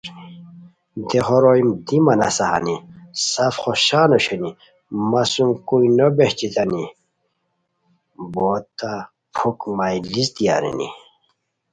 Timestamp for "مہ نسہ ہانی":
2.05-2.75